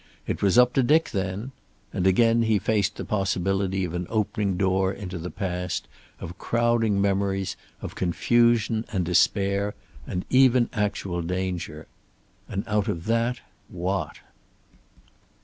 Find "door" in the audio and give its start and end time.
4.57-4.91